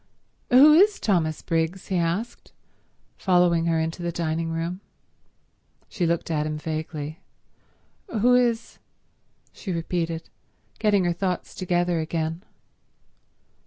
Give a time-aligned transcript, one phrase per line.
[0.49, 2.53] "Who is Thomas Briggs?" he asked,
[3.17, 4.81] following her into the dining room.
[5.89, 7.19] She looked at him vaguely.
[8.07, 8.79] "Who is—?"
[9.53, 10.27] she repeated,
[10.79, 12.43] getting her thoughts together again.